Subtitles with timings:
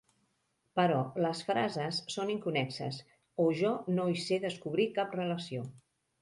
[0.77, 2.97] Però les frases són inconnexes,
[3.45, 5.69] o jo no hi sé descobrir cap relació.